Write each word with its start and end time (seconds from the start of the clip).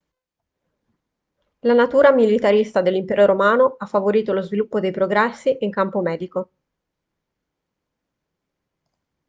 la 1.59 1.75
natura 1.75 2.11
militarista 2.11 2.81
dell'impero 2.81 3.27
romano 3.27 3.75
ha 3.77 3.85
favorito 3.85 4.33
lo 4.33 4.41
sviluppo 4.41 4.79
dei 4.79 4.89
progressi 4.89 5.57
in 5.59 5.69
campo 5.69 6.01
medico 6.01 6.49